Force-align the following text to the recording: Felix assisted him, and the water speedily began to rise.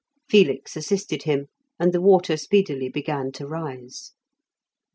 Felix 0.27 0.75
assisted 0.75 1.21
him, 1.25 1.45
and 1.79 1.93
the 1.93 2.01
water 2.01 2.35
speedily 2.35 2.89
began 2.89 3.31
to 3.33 3.45
rise. 3.45 4.13